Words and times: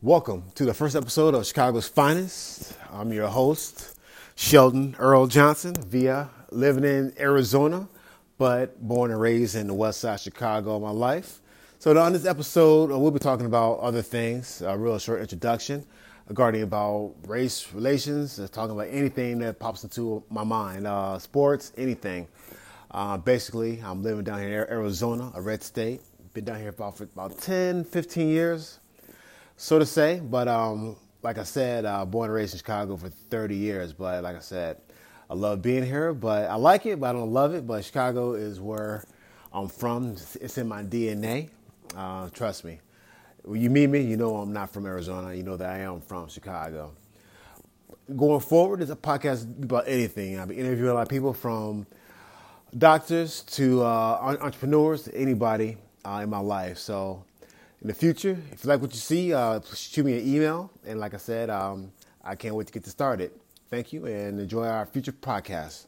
Welcome 0.00 0.44
to 0.54 0.64
the 0.64 0.74
first 0.74 0.94
episode 0.94 1.34
of 1.34 1.44
Chicago's 1.44 1.88
Finest. 1.88 2.72
I'm 2.92 3.12
your 3.12 3.26
host, 3.26 3.98
Sheldon 4.36 4.94
Earl 4.96 5.26
Johnson, 5.26 5.74
via 5.74 6.30
living 6.52 6.84
in 6.84 7.12
Arizona, 7.18 7.88
but 8.38 8.80
born 8.80 9.10
and 9.10 9.20
raised 9.20 9.56
in 9.56 9.66
the 9.66 9.74
west 9.74 9.98
side 9.98 10.14
of 10.14 10.20
Chicago 10.20 10.70
all 10.70 10.78
my 10.78 10.92
life. 10.92 11.40
So 11.80 11.98
on 11.98 12.12
this 12.12 12.26
episode, 12.26 12.92
uh, 12.92 12.98
we'll 12.98 13.10
be 13.10 13.18
talking 13.18 13.46
about 13.46 13.80
other 13.80 14.00
things, 14.00 14.62
a 14.62 14.78
real 14.78 15.00
short 15.00 15.20
introduction 15.20 15.84
regarding 16.28 16.62
about 16.62 17.14
race 17.26 17.66
relations, 17.72 18.38
uh, 18.38 18.46
talking 18.46 18.76
about 18.76 18.90
anything 18.92 19.40
that 19.40 19.58
pops 19.58 19.82
into 19.82 20.22
my 20.30 20.44
mind, 20.44 20.86
uh, 20.86 21.18
sports, 21.18 21.72
anything. 21.76 22.28
Uh, 22.92 23.16
basically, 23.16 23.82
I'm 23.84 24.04
living 24.04 24.22
down 24.22 24.38
here 24.38 24.62
in 24.62 24.72
Arizona, 24.72 25.32
a 25.34 25.42
red 25.42 25.64
state. 25.64 26.02
Been 26.34 26.44
down 26.44 26.60
here 26.60 26.68
about, 26.68 26.96
for 26.96 27.02
about 27.02 27.36
10, 27.38 27.82
15 27.82 28.28
years 28.28 28.78
so 29.58 29.78
to 29.78 29.84
say. 29.84 30.20
But 30.20 30.48
um, 30.48 30.96
like 31.22 31.36
I 31.36 31.42
said, 31.42 31.84
uh, 31.84 32.06
born 32.06 32.30
and 32.30 32.34
raised 32.34 32.54
in 32.54 32.58
Chicago 32.58 32.96
for 32.96 33.10
30 33.10 33.56
years. 33.56 33.92
But 33.92 34.22
like 34.22 34.36
I 34.36 34.40
said, 34.40 34.78
I 35.28 35.34
love 35.34 35.60
being 35.60 35.84
here, 35.84 36.14
but 36.14 36.48
I 36.48 36.54
like 36.54 36.86
it, 36.86 36.98
but 36.98 37.10
I 37.10 37.12
don't 37.12 37.32
love 37.32 37.54
it. 37.54 37.66
But 37.66 37.84
Chicago 37.84 38.32
is 38.32 38.60
where 38.60 39.04
I'm 39.52 39.68
from. 39.68 40.16
It's 40.40 40.56
in 40.56 40.66
my 40.68 40.82
DNA. 40.82 41.50
Uh, 41.94 42.30
trust 42.30 42.64
me. 42.64 42.80
When 43.42 43.60
you 43.60 43.68
meet 43.68 43.88
me, 43.88 44.00
you 44.00 44.16
know 44.16 44.36
I'm 44.36 44.52
not 44.52 44.72
from 44.72 44.86
Arizona. 44.86 45.34
You 45.34 45.42
know 45.42 45.56
that 45.56 45.70
I 45.70 45.78
am 45.80 46.00
from 46.00 46.28
Chicago. 46.28 46.92
Going 48.16 48.40
forward, 48.40 48.80
it's 48.80 48.90
a 48.90 48.96
podcast 48.96 49.62
about 49.62 49.84
anything. 49.86 50.38
I'll 50.38 50.46
be 50.46 50.56
interviewing 50.56 50.90
a 50.90 50.94
lot 50.94 51.02
of 51.02 51.08
people 51.08 51.34
from 51.34 51.86
doctors 52.76 53.42
to 53.42 53.82
uh, 53.82 54.36
entrepreneurs 54.40 55.04
to 55.04 55.14
anybody 55.14 55.76
uh, 56.04 56.20
in 56.22 56.30
my 56.30 56.38
life. 56.38 56.78
So 56.78 57.24
in 57.80 57.88
the 57.88 57.94
future. 57.94 58.36
If 58.52 58.64
you 58.64 58.68
like 58.68 58.80
what 58.80 58.92
you 58.92 59.00
see, 59.00 59.32
uh, 59.32 59.60
shoot 59.74 60.04
me 60.04 60.18
an 60.18 60.26
email. 60.26 60.70
And 60.86 60.98
like 61.00 61.14
I 61.14 61.18
said, 61.18 61.50
um, 61.50 61.92
I 62.22 62.34
can't 62.34 62.54
wait 62.54 62.66
to 62.66 62.72
get 62.72 62.84
this 62.84 62.92
started. 62.92 63.32
Thank 63.70 63.92
you 63.92 64.06
and 64.06 64.40
enjoy 64.40 64.66
our 64.66 64.86
future 64.86 65.12
podcast. 65.12 65.86